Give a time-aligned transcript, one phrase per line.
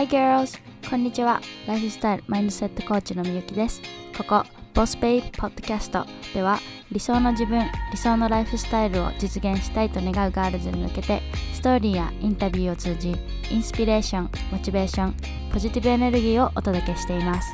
[0.00, 0.58] Hi girls!
[0.88, 1.42] こんにちは。
[1.66, 3.82] ライフスタイルマインドセットコーチのみゆきです。
[4.16, 6.58] ここ、ボスベイポッドキャストでは
[6.90, 11.20] 理想の自分、理想のライフスタイルを実現したいと願うガールズに向けて
[11.52, 13.14] ストーリーやインタビューを通じ
[13.50, 15.14] インスピレーション、モチベーション、
[15.52, 17.52] ポジティブエネルギーをお届けしています。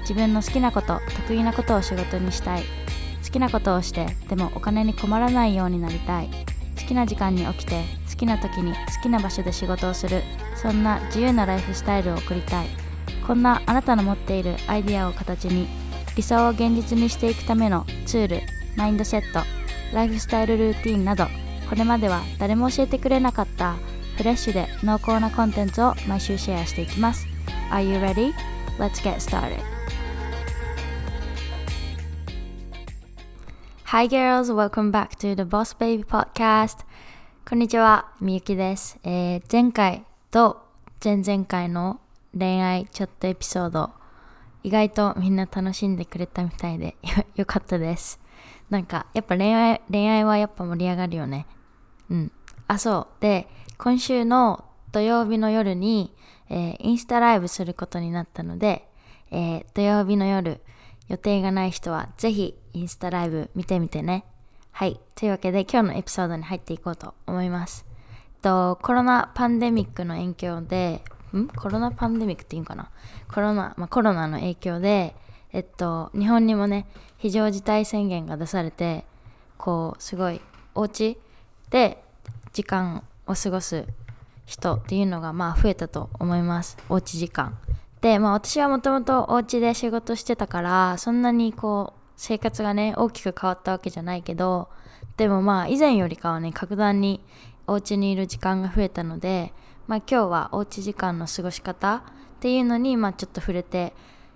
[0.00, 0.98] 自分の好きなこと、
[1.28, 2.64] 得意なことを仕事にしたい。
[3.24, 6.28] 好きなことをして、でもお金に困らないようになりたい。
[6.76, 7.84] 好きな時間に起きて
[8.14, 10.22] 好きな時に好きな場所で仕事をする。
[10.54, 12.68] そんな自由なライフスタイルを送りたい。
[13.26, 15.66] こんなあなたの持っているアイデアを形に
[16.14, 18.40] 理想を現実にしていくためのツール
[18.76, 19.40] マインドセット
[19.94, 21.26] ライフスタイルルーティンなど
[21.68, 23.76] これまでは誰も教えてくれなかった
[24.16, 27.26] フレッシュで濃厚なコンテンツを毎週シェアしていきます。
[27.70, 28.32] Are you ready?
[28.78, 29.62] Let's get started.
[33.86, 36.84] Hi girls, welcome back to the Boss Baby Podcast.
[37.46, 40.62] こんにちは、みゆきです、えー前回と
[41.04, 42.00] 前々回の
[42.32, 43.90] 恋愛ちょっとエピソード
[44.62, 46.96] 意外とみんな楽しんでくれたみたいで
[47.36, 48.18] よかったです。
[48.70, 51.46] なんかやっぱ恋愛恋愛はやっぱ盛り上がるよね。
[52.08, 52.32] うん。
[52.66, 53.20] あそう。
[53.20, 53.46] で
[53.76, 56.16] 今週の土曜日の夜に、
[56.48, 58.88] えーインスタライブすることになったので、
[59.30, 60.62] えー土曜日の夜
[61.08, 64.24] 予定がない人はぜひインスタライブ見てみてね。
[64.76, 64.98] はい。
[65.14, 67.86] というわけで今日のエピソードに入っていこうと思います。
[68.42, 71.00] とコロナパンデミックの影響で、
[71.32, 71.46] ん？
[71.46, 72.90] コロナパンデミックっていうんかな？
[73.32, 75.14] コロナ、まあ、コロナの影響で、
[75.52, 79.04] えっと、日本にもね、非常事態宣言が出されて、
[79.58, 80.40] こう、すごい、
[80.74, 81.16] お家
[81.70, 82.02] で
[82.52, 83.86] 時間を過ごす
[84.44, 87.56] 人っていうのがまあ増えたと思いますおうち時間
[88.00, 94.68] でまあ私はもともとお家で仕事してたからそんなにこう生活がね大きく変わったわけじゃないけど
[95.16, 97.24] でもまあ以前よりかはね格段に
[97.66, 99.52] お家にいる時間が増えたので
[99.86, 102.02] まあ今日はおうち時間の過ごし方っ
[102.40, 103.94] ていうのにまあちょっと触れて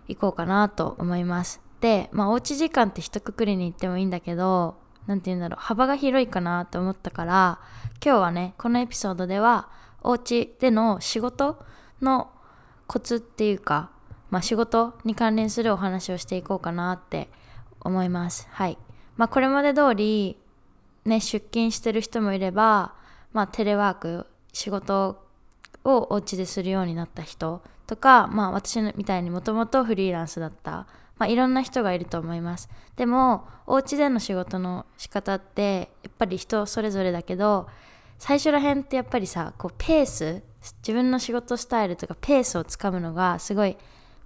[0.09, 1.61] いこうかなと思います。
[1.81, 4.77] でまあおうち時間って一括りに言ってもいいんだけど
[5.07, 7.61] なんて言うんだろう幅が広いかなと思ったから
[8.05, 9.69] 今日はねこのエピソードでは
[10.03, 11.63] お家での仕事
[12.01, 12.31] の
[12.87, 13.91] コツっていうか、
[14.31, 17.29] まあ、仕事に関連するお話をしていこうかなって
[17.81, 18.49] 思います。
[18.51, 18.79] はい。
[19.17, 20.37] まあこれまで通り
[21.05, 22.95] ね出勤してる人もいれば
[23.33, 25.23] まあテレワーク仕事
[25.85, 30.87] をお家でするようになった人とかまあ私みたいにもともとフリーランスだった
[31.19, 32.69] まあいろんな人がいると思います。
[32.97, 37.69] でもお家での仕事の仕方ってやっぱり人それぞれだけど
[38.19, 40.43] 最初らへんってやっぱりさこうペース
[40.83, 43.77] 自分の仕事スタイルとかペースをつかむのがすごい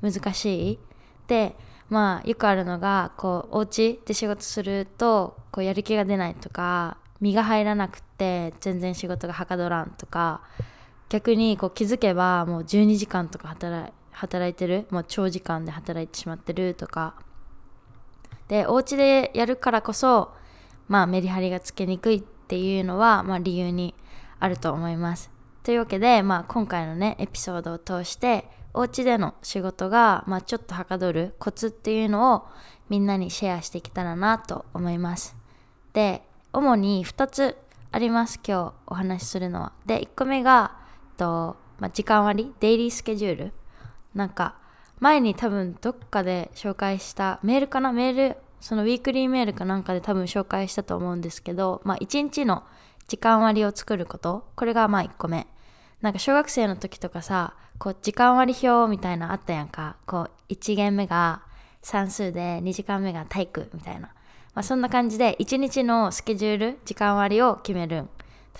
[0.01, 0.79] 難しい。
[1.27, 1.57] で
[1.93, 10.41] まあよくあるのがこうお家で仕事するとこうやる気が出ないとか身が入らなくて全然仕事がはかどらんとか
[11.11, 17.15] 逆にこう気づけばもう12時間とか働い働いてるもう長時間で働いてしまってるとか
[18.49, 20.33] でお家でやるからこそ
[20.89, 23.95] まあメリハリがつけにくいっていうのは、まあ、理由に
[24.41, 25.31] あると思います。
[25.63, 32.47] というわけで、まあ、今回のねエピソードを通してお家での仕事が、まあ、ちょっとはかどるコツっていうのを
[32.89, 35.37] みんなにシェアしていけたらなと思います。
[35.93, 36.23] で
[36.53, 37.57] 主に2つ
[37.91, 39.73] あります今日お話しするのは。
[39.87, 40.77] で1個目が
[41.11, 43.53] えっと、まあ、時間割デイリースケジュール
[44.15, 44.57] なんか
[45.01, 47.93] 前に多分どっかで紹介したメールかな？
[47.93, 52.63] メールそのウィークリーメールかなんかで多分紹介したと思うんですけど、まあ一日の
[53.09, 55.49] 時間割を作ること、これがまあ1個目。
[56.01, 59.97] なんか小学生の時とかさ、こう時間割表みたいなあったやんか。
[60.07, 61.43] こう1限目が
[61.83, 64.03] 算数で2時間目が体育みたいな。
[64.55, 68.05] まあそんな感じで1日のスケジュール、時間割を決める。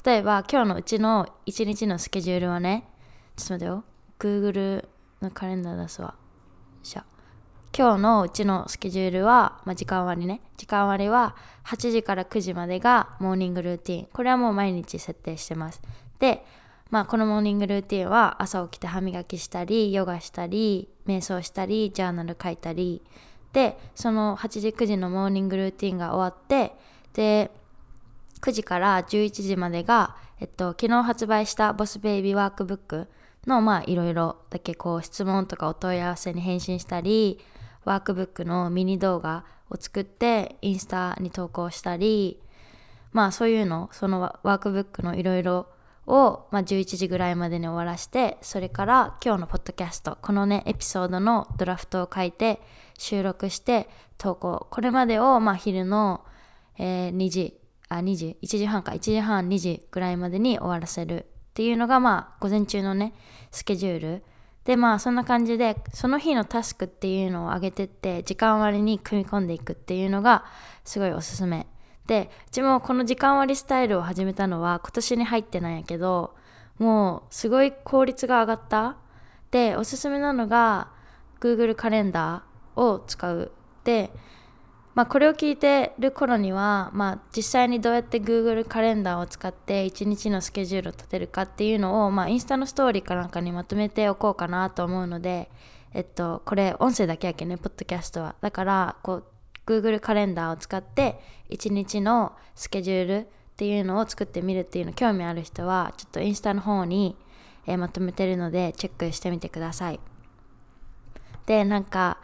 [0.05, 2.89] 例えば今日のうちの1日のスケジュールはね、
[3.37, 4.43] ちょっと待ってよ。
[4.43, 4.89] Google
[5.21, 6.17] のカレンダー出すわ。
[6.83, 7.05] しゃ。
[7.79, 15.81] 今日のうちのスケジュールは、まあ、時間割ね時間割は8時から9時までがモーニングルーティンこれはもう毎日設定してます
[16.19, 16.45] で、
[16.93, 23.01] まあ、このモーニングルーティンは朝起きて歯磨きしたりヨガしたり瞑想したりジャーナル書いたり。
[23.55, 26.75] でその8時9時のモーニングルーティンが終わって
[27.15, 27.51] で
[28.43, 33.09] 9時から11時までが、えっと、昨日発売したボスベイビーワークブック
[33.47, 37.39] のまあいろいろだけこう質問とかお問い合わせに返信したり
[37.85, 42.39] ワークブックのミニ動画を作ってインスタに投稿したり。
[43.13, 45.67] まあそういうのそのワワークブックのいろいろ
[46.07, 52.61] を、まあ、11時ぐらいまでに終わらしてそれから今日のポッドキャストこのねエピソードのドラフトを書いて
[52.99, 53.89] 収録して
[54.19, 54.69] 投稿。
[54.71, 56.25] これまでを、まあ、昼の、
[56.79, 57.59] えー2時
[57.89, 61.27] あ2時1時半か1時半2時ぐらいまでに終わらせる。
[61.51, 63.13] っていうのがまあ午前中のね
[63.51, 64.23] スケジュール。
[64.65, 70.45] でまあそんな感じでその日のタスクっていうのを上げてって時間割に組み込んでいくっていうのが
[70.85, 71.67] すごいおすすめ。
[72.13, 76.35] でうちもこの時間割スタイルを始めたのは今年に入ってなんやけど
[76.79, 78.99] もうすごい効率が上がった。
[79.51, 80.91] でおすすめなのが
[81.41, 83.51] Google カレンダーを使う。
[83.85, 84.11] で
[84.95, 95.51] まあ、これを聞いてる頃には、まあ、実際にどうやって Google カレンダーを使って1日のスケジュールを立てるかっていうのを、まあ、インスタのストーリーかなんかにまとめておこうかなと思うので、
[95.95, 98.35] えっと、これ音声だけやけねポッドキャストは。
[98.43, 99.25] だからこう
[99.67, 101.21] Google カレンダーを使って
[101.51, 107.17] 1日のスケジュールっていうのを作ってみるっていうの興味ある人はちょっとインスタの方に、
[107.67, 110.01] えー、まとめてるのでチェックしてみてください。
[111.47, 112.19] でなんか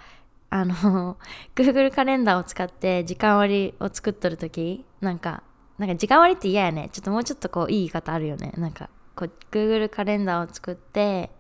[0.51, 1.17] あの
[1.55, 5.43] Google カレンダーを使って時間割を作っとる時なんか
[5.79, 6.91] なんか時間割って嫌やね。
[6.93, 8.53] ちょっともうちょっとこういい言い方あるよね。
[8.57, 11.31] なんかこう Google カレンダーを作って、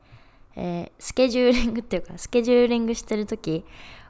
[0.54, 3.64] えー、スケジューリングっていうかスケジューリングしてる時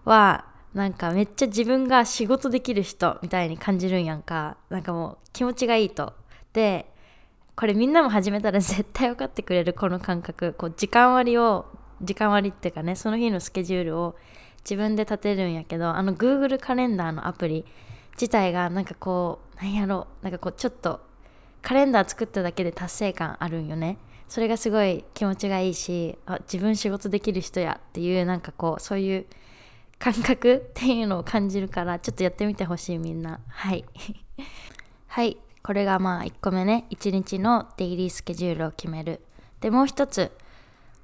[0.05, 0.45] は
[0.75, 4.57] なんかめっちゃ自分が仕事できる人みたいに感じるんやんか。
[4.71, 6.13] なんかもう気持ちがいいと。
[6.53, 6.93] で
[7.57, 10.55] これみんなも始めたら絶対分かってくれるこの感覚。
[10.55, 11.67] こう時間割を
[12.03, 14.17] 時間割っていうかねその日のスケジュールを
[14.61, 17.65] 自分で立てるんやけどあの Google カレンダーのアプリ
[18.13, 20.07] 自体がなんかこうなんやろ。
[20.23, 21.01] なんかこうちょっと
[21.63, 23.99] カレンダー作っただけで達成感あるんよね。
[24.29, 29.27] それがすごい気持ちがいいしあ自分仕事できる人やっていうなんかこうそういう
[29.99, 33.41] 感覚っていうのを感じるからちょっとやってみてほしいみんな。
[33.49, 33.85] はい。
[35.09, 35.37] はい。
[35.63, 36.87] これがまあ1個目ね。
[36.91, 39.21] 1日のデイリースケジュールを決める。
[39.61, 40.31] でもう一つ。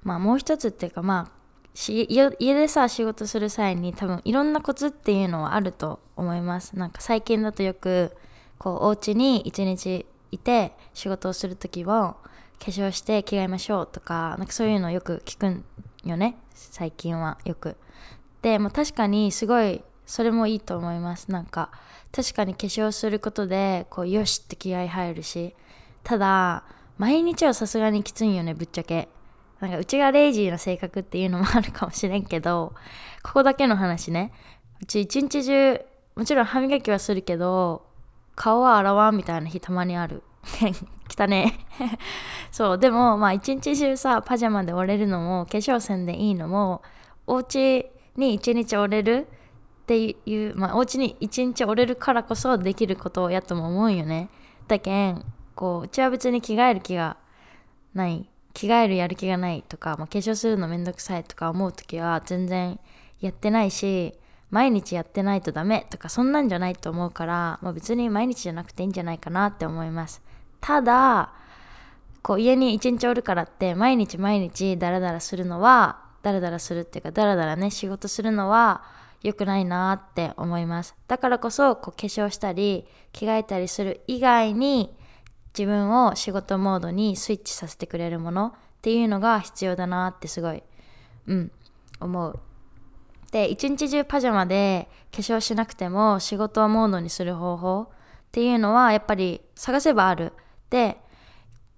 [0.02, 1.44] まあもう一つっていうかまあ
[1.74, 6.78] 家でさ仕事する際に多分いろんなコツっていうのはあると思います。
[6.78, 8.16] なんか最近だとよく
[8.58, 12.16] こうお家に一日いて仕事をする時は
[12.60, 15.64] 化粧して着替えましょうとかなんかそういうのよく聞くん
[16.04, 16.36] よね。
[16.54, 17.76] 最近はよく。
[18.44, 21.70] でも確かにすごいそれもいいと思いますなんか
[22.12, 25.54] 確かに化粧することでこうよしって気合入るし
[26.04, 26.64] ただ
[26.98, 29.08] 毎日はさすがにきついよねぶっちゃけ
[29.64, 32.74] なんかうちがレイジーな性格っていうのもあるかもしれんけど、
[33.22, 34.30] ここだけの話ね。
[34.82, 35.80] うち一日中、
[36.16, 37.86] もちろん歯磨きはするけど、
[38.34, 40.22] 顔は洗わんみたいな日たまにある。
[41.08, 41.66] 汚ね
[42.52, 46.82] そう、でもまあ一日中さ、パジャマで折れるのも、化粧線でいいのも、
[47.26, 49.26] お家に一日折れる
[49.82, 54.30] っていう、まあお家に一日折れるからこそできることをやとも思うよね。
[54.68, 55.24] だけん、
[55.54, 57.16] こう、うちは別に着替える気が
[57.94, 62.78] ない着替えるやる気がないとか、まあ、化粧するのめんどくさいとか思う時は全然
[63.20, 64.14] やってないし
[64.50, 70.22] 毎日やってないとダメとかそんなんじゃないと思うから、まあ、別に毎日じゃなくていいんじゃないかなって思います
[70.60, 71.32] ただ
[72.22, 78.82] こう家に一日おるからって毎日毎日ダラダラするのはダラダラするっていうかダラダラね仕事するのは
[79.22, 84.94] 良くないなって思いますだからこそこう化粧したり着替えたりする以外に
[85.56, 90.62] 自分を仕事モードにスイッチさせてくれるものっていうのが必要だなってすごい、
[91.28, 91.52] うん、
[92.00, 92.40] 思う。
[93.30, 97.94] で、一日中パジャマで化粧しなくても仕事モードにする方法っ
[98.30, 100.32] ていうのはやっぱり探せばある。
[100.70, 100.98] で、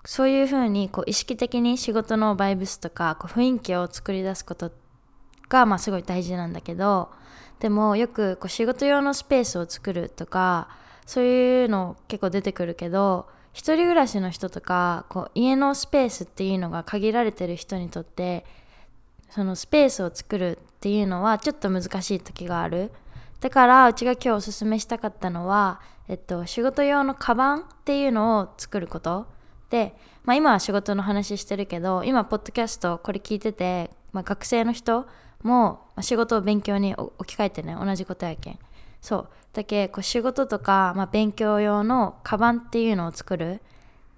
[0.07, 4.71] そういうふうにこう意識的に仕事のバイブスとかこう雰囲気を作り出すこと
[5.49, 7.11] がまあすごい大事なんだけど
[7.59, 10.69] でもよくこう仕事用のスペースを作るとか
[11.07, 18.45] そういうの結構出てくるけど一人暮らしの人とかこう家のスペースっていうのが限られてる人にとって
[19.31, 22.93] そのスペースを作るっていうのはちょっと難しい時がある。
[23.41, 29.27] だからうちが今日おすすめしたかったのは、えっと、仕事用のカバンっていうのを作ること。
[29.71, 29.95] で、
[30.25, 35.07] まあ、今は仕事の話してるけど今ポッドキャストこれ聞いてて、まあ、学生の人
[35.43, 38.59] も仕事を勉強に置き換えてね同じことやけん。
[39.01, 39.29] そう。
[39.53, 43.61] だけこう仕事とか、まあ、勉強用のカバンっていうのを作る。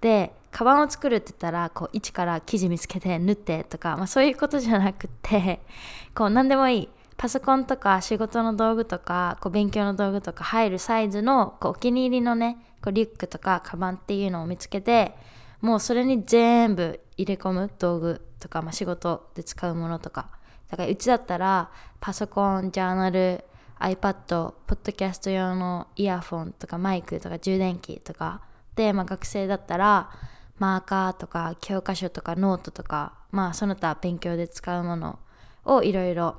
[0.00, 5.60] でカバンを作るって言ったらこう一から生地見つけて縫ってとか、まあ、そういうことじゃなくて
[6.14, 6.88] こう何でもいい。
[7.16, 15.16] パソコンとか仕事の道具とかこう勉強の道具とか入るサイズのこうお気に入りのねこうリュックとかカバンっていうのを見つけて
[15.60, 20.30] もうそれに全部入れ込む道具とか、まあ、仕事で使うものとか。
[20.70, 23.44] だからうちだったらパソコンジャーナル
[23.80, 28.42] iPad、ポッドキャスト用のイヤフォンとかマイクとか充電器とか。
[28.74, 30.10] で、まあ、学生だったら
[30.58, 33.14] マーカーとか教科書とかノートとか。
[33.30, 35.18] まあその他勉強で使うもの
[35.64, 36.36] をいろいろ。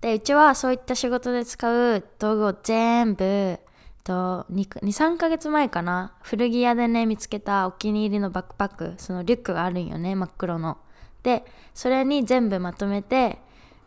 [0.00, 3.58] でうちはそういった仕事で使う道具を全部
[4.04, 6.12] と23ヶ月前かな。
[6.22, 8.94] 古着屋でね見つけたお気に入りのバックパック。
[8.98, 10.76] そのリュックがあるんよね真っ黒の。
[11.22, 13.38] でそれに全部まとめて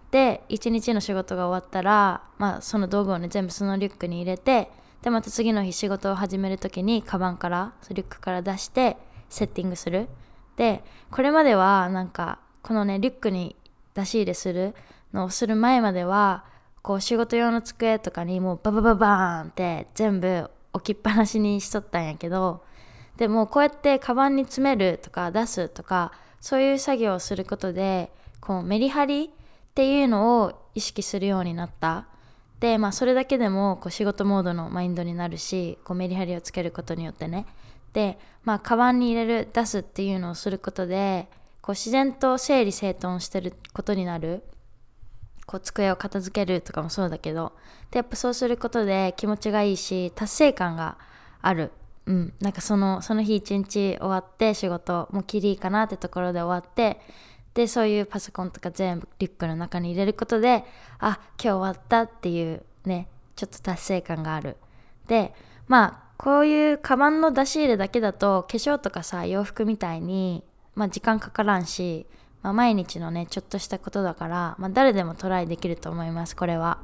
[0.10, 4.72] で一日の仕事が終わったら、まあ、その道具をね全部そのリュックに入れて
[5.04, 8.98] でまた次の日仕事を始める時にカバンからリュックから出して
[9.30, 10.08] セッティングする。
[10.56, 13.56] でこれまではなんかこのねリュックに
[13.94, 14.74] 出し入れする
[15.14, 16.44] のをする前までは
[16.88, 22.64] こう仕事用の机とかにもうババババーンって全部置きっぱなしにしとったんやけど
[23.18, 29.30] でもこうやってカバンに詰めるとか出すとかそういう作業をすることでこうメリハリっ
[29.76, 32.08] ていうのを意識するようになった。
[32.62, 37.48] でまあそれだけでもこう仕事モードのマインドになるしこうメリハリをつけることによってね。
[37.92, 41.28] でまあカバンに入れる出すっていうのをすることで
[41.62, 44.46] こう自然と整理整頓してることになる。
[45.48, 47.54] こう机を片付けるとかもそうだけど
[47.90, 50.98] でやっぱそうすることで気持ちがいいし達成感が
[51.42, 51.72] ある。
[52.06, 52.34] うん。
[52.40, 57.00] なんかそのその日一日終わって仕事もうきりいいかなってところで終わって
[57.54, 60.64] でそういうパソコンとか全部リュックの中に入れることで
[61.00, 64.58] あ今日終わったっていうねちょっと達成感がある。
[65.08, 65.34] で
[65.68, 70.44] まあこういうカバンの出し入れだけだと化粧とかさ洋服みたいに、
[70.76, 72.08] まあ、時間かからんし、
[72.42, 76.80] まあ、毎日のねちょっとしたことだから、まあ、誰でもトライできると思いますこれは。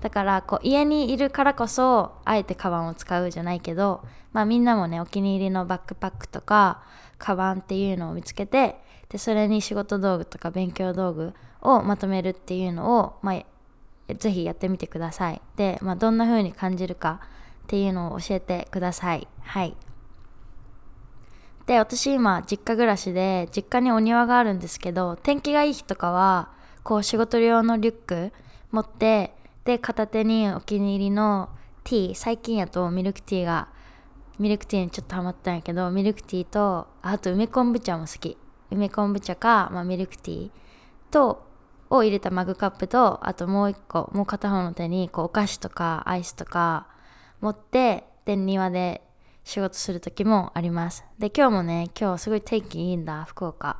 [0.00, 6.82] だからこう家にいるからこそあえてカバンを使うじゃないけど、まあ、みんなもねお気に入りのバックパックとか
[7.18, 8.76] カバンっていうのを見つけて
[9.08, 11.32] でそれに仕事道具とか勉強道具
[11.62, 15.40] をまとめるっていうのを、まあ、ぜひやってみてください。
[15.56, 17.20] で、まあ、どんな風に感じるか
[17.64, 19.26] っていうのを教えてください。
[19.40, 19.76] はい。
[21.66, 26.50] で私今実家暮らしで実家にお庭があるんですけど天気がいい日とかは
[26.82, 28.32] こう仕事用のリュック
[28.70, 31.48] 持ってで片手にお気に入りの
[31.84, 33.68] ティー最近やとミルクティーが
[34.38, 38.36] ミルクティーにちょっとハマったんやけどミルクティーとあと梅昆布茶も好き。
[38.70, 40.50] 梅昆布茶か、まあ、ミルクティー
[41.10, 41.46] と
[41.90, 46.88] を入れたマグカップとあともう一個もう片方の手にこうお菓子とかアイスとか
[47.40, 49.02] 持ってで庭で
[49.44, 51.04] 仕事する時もあります。
[51.18, 53.78] で今日もね今日すごい天気いいんだ福岡。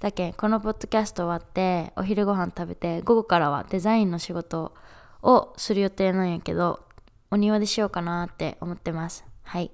[0.00, 4.74] だけこのポッドキャスト終わってお昼ご飯食べて午後からはデザインの仕事
[5.22, 6.84] をする予定なんやけど
[7.30, 9.24] お庭でしようかなって思ってます。
[9.44, 9.70] はい。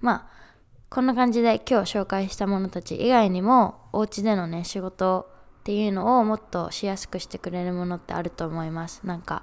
[0.00, 0.40] まあ
[0.88, 5.28] こんな感じで今日紹介したものたち以外にもお家でのね仕事
[5.60, 9.02] っていうのをもっとしやすくしてくれるものってあると思います。
[9.04, 9.42] なんか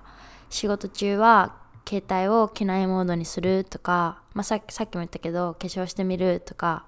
[0.49, 6.85] 仕事中は携帯を機内モードにするとか、まあ、さっきも言ったけど化粧してみるとか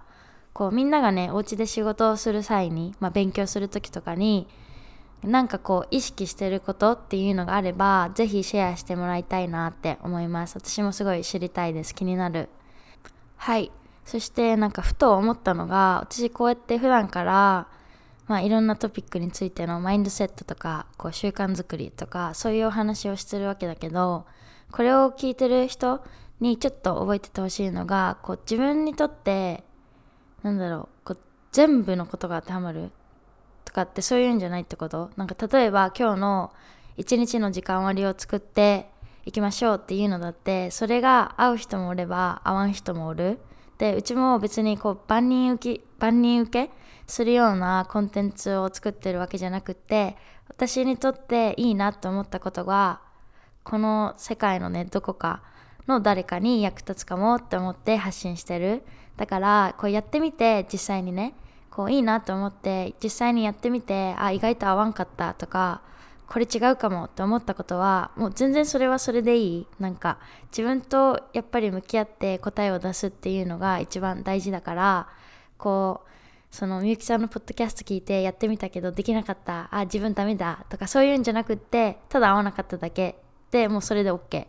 [0.53, 4.47] こうみんながねお家で仕事をする際に、まあ、勉強する時とかに
[5.23, 10.57] なんかこう意識してることっていうのがあればぜひシェアしてもらいたいなって思います。
[10.57, 11.93] 私もすごい知りたいです。
[11.93, 12.47] 気になる。
[13.35, 13.71] はい。
[14.05, 17.67] そしてなんかふと思ったのが私こうやって普段から
[18.27, 24.25] まあいろんなトピックについてのマインドセットとかこう習慣づくりとかそういうお話をしてるわけだけど
[24.71, 26.03] これを聞いてる人
[26.39, 29.63] にちょっと覚えててほしいのがこう自分にとって
[30.43, 31.19] なんだろうこう
[31.51, 32.91] 全部のことが当てはまる
[33.65, 35.11] とかってそういうんじゃないってこと？
[35.17, 36.53] なんか例えば今日の
[36.97, 38.89] 一日の時間割を作って
[39.25, 43.39] いきましょうっていうのだってそれが合う人もおれば合わん人もおる。
[43.77, 46.71] でうちも別にこう万人受け万人受け
[47.07, 53.01] するようなコンテンツを作ってるわけじゃなくって私にとっていいなと思ったことが
[53.69, 55.43] この世界のねどこか
[55.87, 58.83] の誰かに役立つかもって思って発信してる。
[59.15, 61.35] だからこうやってみて実際にね
[61.69, 65.81] こういいなと思って実際にやってみてあ意外と合わんかったとか
[66.27, 69.67] これ違うかもって思ったことはもう全然それはそれでいい。
[69.79, 70.17] なんか
[70.51, 75.07] 自分とやっぱり向き合って答えを出すっていうのが一番大事だから
[75.57, 76.09] こう
[76.49, 79.67] そのみゆきさんのポッドキャスト聞いてやってみたけどできなかった。
[79.69, 83.28] あ自分ダメだとかそういうんじゃなくってただ合わなかっただけ。
[83.51, 84.47] でもうそれで OK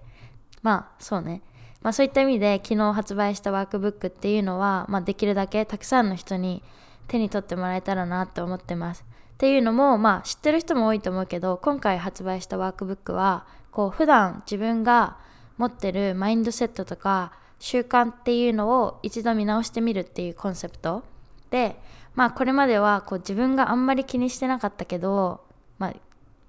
[0.62, 1.42] まあそうね。
[1.82, 6.62] まあそういった意味で昨日発売したワークブックっていうのは、まあ、できるだけたくさんの人に
[7.08, 9.04] 手に取ってもらえたらなって思ってます。
[9.34, 15.16] っていうのもまあ知ってる人も多いと思うけど今回発売したワークブックはこう普段自分が
[15.56, 21.04] 持ってるマインドセットとか習慣っていうのを一度見直してみるっていうコンセプト。
[21.50, 21.80] で
[22.14, 25.42] まあこれまではこう自分があんまり気にしてなかったけど、
[25.78, 25.94] まあ、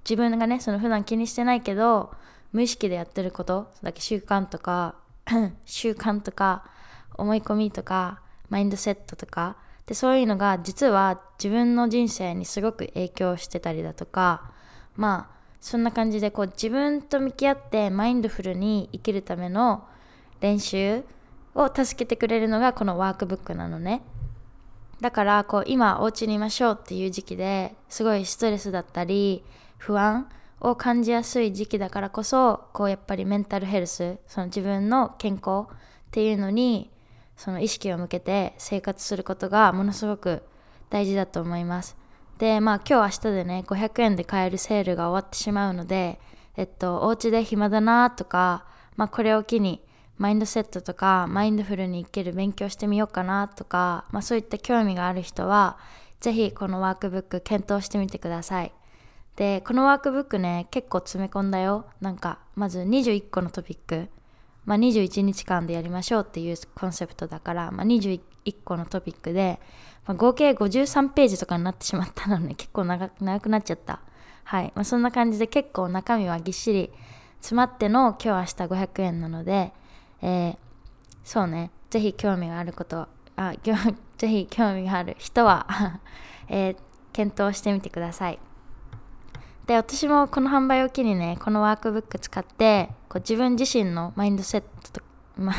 [0.03, 2.11] 自分がねその普段気にしてないけど
[2.51, 4.95] 無意識でやってることだけ習慣とか
[5.65, 6.65] 習慣とか
[7.15, 14.51] 思い込みとかマインドセットとかでそういうのが実は自分の人生にすごく影響してたりだとか
[14.95, 19.87] まあそんな感じでこう自分と向き合ってマインドフルに生きるための
[20.39, 21.03] 練習
[21.53, 24.01] を助けてくれるのがこのワークブックなのね。
[25.01, 29.43] だからこう今お家にいましょうっていう時期ですごいストレスだったり
[29.79, 30.29] 不安
[30.61, 35.75] を感じやすい時期だからこそこうやっぱりメンタルヘルスその自分の健康っ
[36.11, 36.91] ていうのに
[37.35, 40.43] その意識を向けて生活することがものすごく
[40.91, 41.97] 大事だと思います。
[42.37, 46.19] でまあ今日明日でね500円で買えるセールが終わってしまうので
[46.57, 48.65] えっとお家で暇だなとか
[48.95, 49.83] まあこれを機に
[50.17, 55.79] マインドセットとかマインドフルに生きる勉強してみようかなとか、まあ、そういった興味がある人は
[56.19, 58.71] ぜひこのワークブック検討してみてください。
[59.41, 61.87] でこのワークブックね結構詰め込んだよ。
[61.99, 64.07] なんかまず21個のトピック、
[64.65, 68.21] まあ、21日間でやりましょうっていうコンセプトだから、まあ、21
[68.63, 69.59] 個のトピックで、
[70.05, 74.01] まあ、合計53ページとかになってしまったので結構長くなっちゃった。
[74.43, 76.91] はい、まあ、そんな感じで結構中身はぎっしり
[77.39, 79.73] 詰まっての今日明日500円なので、
[80.21, 80.57] えー、
[81.23, 81.71] そうね。
[81.89, 83.07] ぜひ興味があること
[83.37, 83.53] あ
[84.19, 85.65] ぜひ興味がある人は
[86.47, 86.77] えー、
[87.11, 88.37] 検討してみてください。
[89.71, 95.01] で私もこの販売を機にねこのワークブック使ってこう自分自身のマインドセットと
[95.41, 95.53] マ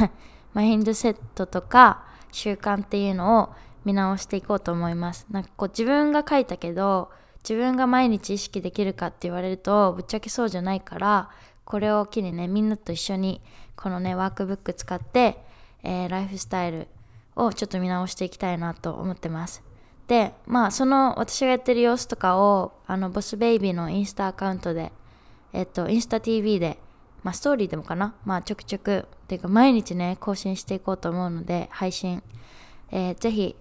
[0.52, 3.54] マインドセットとか習慣っていうのを
[3.86, 5.26] 見直していこうと思います。
[5.30, 7.10] なんかこう自分が書いたけど
[7.42, 11.30] 自分が毎日意識できるかって言われるとぶっちゃけそうじゃないから
[11.64, 13.40] これを機にねみんなと一緒に
[13.76, 15.42] このねワークブック使って、
[15.82, 16.88] えー、ライフスタイル
[17.34, 19.71] をちょっと見直していきたいなと思ってます。
[20.08, 24.92] でまあその私がやってる様子とかをあのボスベイビーのインスタアカウントで
[25.52, 26.78] えっとインスタ TV で
[27.22, 28.14] まあストーリーでもかな？
[28.24, 32.22] まあちょくちょくっていうか毎日ね更新していこうと思うので配信、
[32.90, 33.56] えー、ぜひ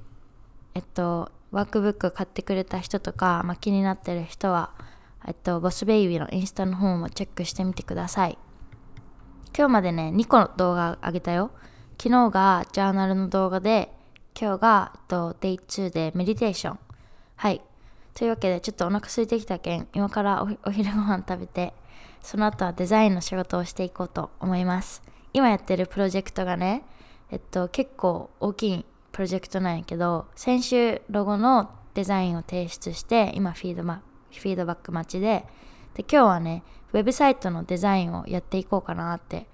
[0.73, 4.71] えっとワークブック買ってくれた人とか、まあ、気になってる人は
[5.27, 8.37] えっとボスベイビーのインスタの方もチェックしてみてください。
[9.55, 11.51] 今日までね2個の動画あげたよ。
[12.01, 13.93] 昨日がジャーナルの動画で
[14.39, 16.79] 今日が、えっと、Day2 でメディテーション。
[17.35, 17.61] はい。
[18.13, 21.73] というわけで、ちょっとお腹空いてきたけん、今からお昼ご飯食べて、
[22.21, 25.01] その後はデザインの仕事をしていこうと思います。
[25.33, 26.83] 今やってるプロジェクトがね、
[27.29, 35.45] えっと、結構大きいプロジェクトなんやけど、先週ロゴのデザインを提出して、今フィードバフィードバック待ちで、
[35.93, 36.63] で、今日はね、
[36.93, 39.47] ウェブサイトのデザインをやっていこうかなって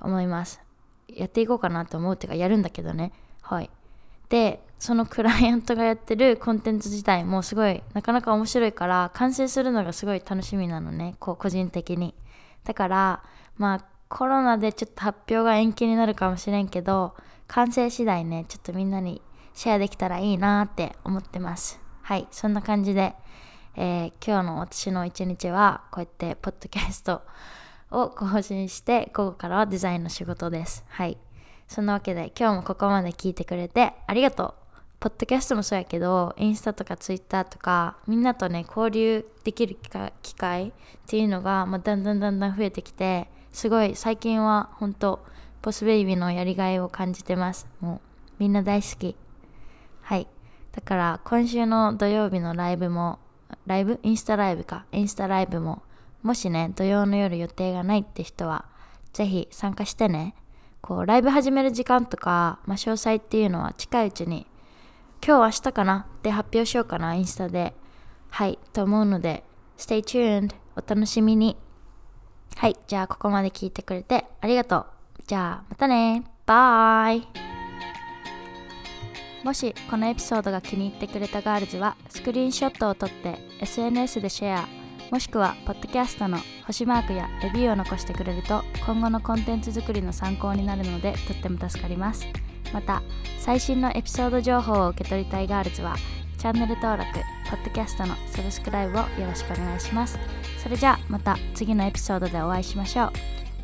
[0.00, 0.60] 思います。
[1.08, 3.12] やっていこうかなと思うっていうか、やるんだけどね。
[3.42, 3.70] はい。
[4.28, 12.14] でそのクライアントがやってるコンテンツ自体もすごいなかなか面白いから完成するのがすごい楽しみなのねこう個人的に。
[12.64, 13.22] だから
[13.56, 17.14] まあコロナでちょっと発表が延期になるかもしれんけど
[17.48, 19.22] 完成次第ねちょっとみんなに
[19.54, 21.80] シェアできたらいいなって思ってます。
[22.02, 23.14] はいそんな感じで、
[23.76, 27.22] えー、今日の私の一日はこうやってポッドキャスト
[27.90, 30.84] を更新して午後からはデザインの仕事です。
[30.88, 31.18] はい。
[31.68, 34.54] そんなわけで今日もここまで聞いてくれてありがとう。
[34.98, 39.76] ポッドキャストもそうやけど、インスタとかツイッターとか、みんなとね、交流できる
[40.22, 40.72] 機会っ
[41.06, 45.24] ていうのが、まあ、だんだんだんだん増えてきて、すごい最近は本当
[45.60, 47.68] ボスベイビーのやりがいを感じてます。
[47.80, 48.00] もう、
[48.38, 49.16] みんな大好き。
[50.00, 50.26] はい。
[50.72, 53.18] だから今週の土曜日のライブも、
[53.66, 54.00] ライブ？
[54.02, 54.86] インスタライブか。
[54.92, 55.82] インスタライブも、
[56.22, 58.64] もしね、土曜の夜予定がないって人は、
[59.12, 60.34] ぜひ参加してね。
[60.86, 64.46] こうライブ始める時間とか、まあ、詳細っていうのは近いうちに
[65.24, 67.74] 今日明日かなって発表しようかなインスタで。
[68.28, 69.44] はいと思うので
[69.78, 71.56] Stay tuned お楽しみに。
[72.54, 74.86] はいじゃあここまで聞いてくれてありがとう。
[75.26, 76.24] じゃあまたね。
[76.44, 77.26] バイ。
[79.42, 84.75] もしこのエピソードが気に入ってくれたガールズはスクリーンショットを撮って SNS でシェア。
[85.10, 92.26] もしくはポッドキャストの星マークやレビューを残してくれると今後のコンテンツ作りの参考になるのでとっても助かります
[92.72, 93.02] また
[93.38, 95.96] 最新のエピソード情報を受け取りたいガールズは
[96.38, 97.12] チャンネル登録、
[97.48, 100.18] ポッドキャストのサブスクライブをよろしくお願いします
[100.62, 103.12] それじゃあまた次のエピソードでお会いしましょう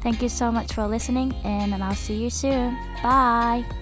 [0.02, 2.76] Thank you so much for listening and I'll see you soon.
[3.02, 3.81] Bye!